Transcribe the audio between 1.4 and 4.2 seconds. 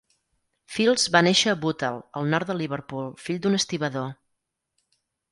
a Bootle, al nord de Liverpool, fill d'un estibador.